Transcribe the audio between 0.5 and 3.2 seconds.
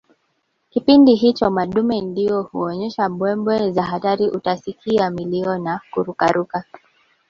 Kipindi hicho madume ndio huonyesha